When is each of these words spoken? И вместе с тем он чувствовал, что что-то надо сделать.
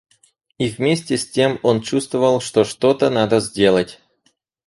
И 0.57 0.67
вместе 0.67 1.15
с 1.15 1.29
тем 1.29 1.59
он 1.61 1.79
чувствовал, 1.83 2.39
что 2.41 2.63
что-то 2.63 3.11
надо 3.11 3.39
сделать. 3.39 3.99